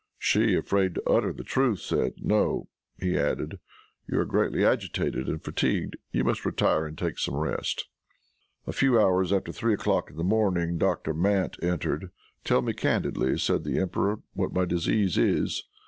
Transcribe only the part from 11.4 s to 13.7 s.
entered. "Tell me candidly," said